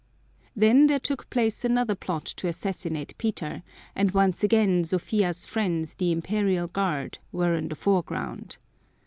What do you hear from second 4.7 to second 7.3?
Sophia's friends, the Imperial Guard,